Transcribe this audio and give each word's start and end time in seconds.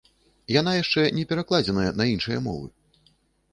Яна 0.59 0.71
яшчэ 0.77 1.03
не 1.19 1.27
перакладзеная 1.33 1.91
на 2.01 2.11
іншыя 2.15 2.43
мовы. 2.49 2.67